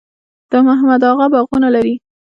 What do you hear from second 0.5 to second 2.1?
د محمد اغه باغونه لري